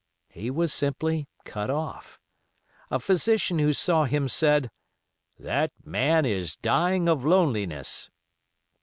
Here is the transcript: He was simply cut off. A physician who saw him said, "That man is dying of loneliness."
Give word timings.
He 0.29 0.49
was 0.49 0.73
simply 0.73 1.27
cut 1.45 1.69
off. 1.69 2.19
A 2.89 2.99
physician 2.99 3.59
who 3.59 3.71
saw 3.71 4.05
him 4.05 4.27
said, 4.27 4.71
"That 5.37 5.73
man 5.85 6.25
is 6.25 6.55
dying 6.55 7.07
of 7.07 7.23
loneliness." 7.23 8.09